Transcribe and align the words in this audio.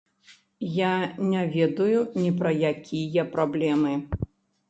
Я 0.75 0.93
не 1.33 1.43
ведаю 1.55 1.99
ні 2.23 2.31
пра 2.39 2.53
якія 2.71 3.27
праблемы! 3.35 3.93